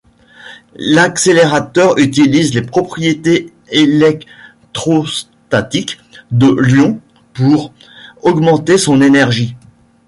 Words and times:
L'accélérateur 0.73 1.99
utilise 1.99 2.55
les 2.55 2.63
propriétés 2.63 3.53
électrostatiques 3.69 5.99
de 6.31 6.47
l'ion 6.59 6.99
pour 7.35 7.71
augmenter 8.23 8.79
son 8.79 8.99
énergie. 9.03 9.55